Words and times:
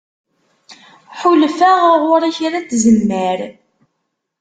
Ḥulfaɣ 1.19 1.79
ɣur-i 2.03 2.31
kra 2.37 2.59
n 2.61 2.65
tzemmar. 2.69 3.39